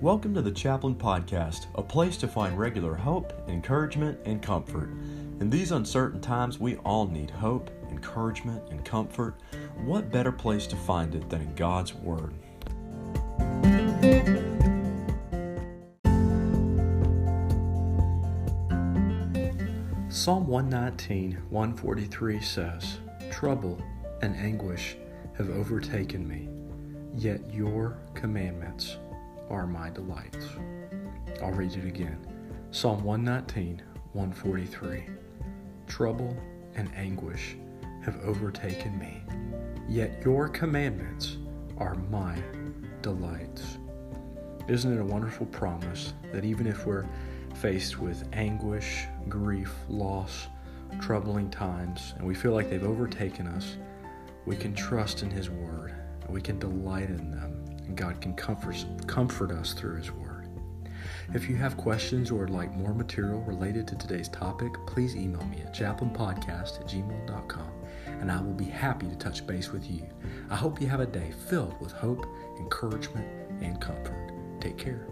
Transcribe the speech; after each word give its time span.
Welcome 0.00 0.32
to 0.32 0.40
the 0.40 0.50
Chaplain 0.50 0.94
Podcast, 0.94 1.66
a 1.74 1.82
place 1.82 2.16
to 2.16 2.26
find 2.26 2.58
regular 2.58 2.94
hope, 2.94 3.34
encouragement, 3.48 4.18
and 4.24 4.40
comfort. 4.40 4.88
In 5.40 5.50
these 5.50 5.72
uncertain 5.72 6.22
times, 6.22 6.58
we 6.58 6.76
all 6.76 7.06
need 7.06 7.28
hope, 7.28 7.70
encouragement, 7.90 8.62
and 8.70 8.82
comfort. 8.82 9.34
What 9.84 10.10
better 10.10 10.32
place 10.32 10.66
to 10.68 10.76
find 10.76 11.14
it 11.14 11.28
than 11.28 11.42
in 11.42 11.54
God's 11.54 11.92
Word? 11.92 12.32
Psalm 20.08 20.46
119, 20.46 21.42
143 21.50 22.40
says, 22.40 23.00
Trouble 23.30 23.78
and 24.22 24.34
anguish 24.34 24.96
have 25.36 25.50
overtaken 25.50 26.26
me, 26.26 26.48
yet 27.14 27.52
your 27.52 27.98
commandments 28.14 28.96
are 29.50 29.66
my 29.66 29.90
delights. 29.90 30.46
I'll 31.42 31.50
read 31.50 31.76
it 31.76 31.84
again. 31.84 32.18
Psalm 32.70 33.02
119, 33.02 33.82
143. 34.12 35.06
Trouble 35.86 36.36
and 36.76 36.88
anguish 36.94 37.56
have 38.04 38.22
overtaken 38.24 38.96
me, 38.98 39.22
yet 39.88 40.22
your 40.24 40.48
commandments 40.48 41.36
are 41.78 41.96
my 42.10 42.40
delights. 43.02 43.78
Isn't 44.68 44.96
it 44.96 45.00
a 45.00 45.04
wonderful 45.04 45.46
promise 45.46 46.14
that 46.32 46.44
even 46.44 46.66
if 46.66 46.86
we're 46.86 47.06
faced 47.56 47.98
with 47.98 48.28
anguish, 48.32 49.06
grief, 49.28 49.74
loss, 49.88 50.46
troubling 51.00 51.50
times, 51.50 52.14
and 52.16 52.26
we 52.26 52.34
feel 52.34 52.52
like 52.52 52.70
they've 52.70 52.84
overtaken 52.84 53.48
us, 53.48 53.76
we 54.46 54.56
can 54.56 54.74
trust 54.74 55.22
in 55.22 55.30
His 55.30 55.50
Word, 55.50 55.92
and 56.22 56.32
we 56.32 56.40
can 56.40 56.58
delight 56.58 57.10
in 57.10 57.30
them 57.30 57.59
and 57.90 57.98
God 57.98 58.20
can 58.20 58.34
comfort, 58.34 58.76
comfort 59.08 59.50
us 59.50 59.72
through 59.72 59.96
His 59.96 60.12
Word. 60.12 60.48
If 61.34 61.50
you 61.50 61.56
have 61.56 61.76
questions 61.76 62.30
or 62.30 62.36
would 62.36 62.50
like 62.50 62.72
more 62.76 62.94
material 62.94 63.40
related 63.40 63.88
to 63.88 63.96
today's 63.96 64.28
topic, 64.28 64.72
please 64.86 65.16
email 65.16 65.44
me 65.46 65.58
at 65.62 65.74
chaplainpodcast 65.74 66.80
at 66.80 66.86
gmail.com 66.86 67.72
and 68.20 68.30
I 68.30 68.40
will 68.40 68.52
be 68.52 68.66
happy 68.66 69.08
to 69.08 69.16
touch 69.16 69.44
base 69.44 69.72
with 69.72 69.90
you. 69.90 70.06
I 70.50 70.56
hope 70.56 70.80
you 70.80 70.86
have 70.86 71.00
a 71.00 71.06
day 71.06 71.32
filled 71.48 71.80
with 71.80 71.90
hope, 71.90 72.24
encouragement, 72.60 73.26
and 73.60 73.80
comfort. 73.80 74.32
Take 74.60 74.78
care. 74.78 75.06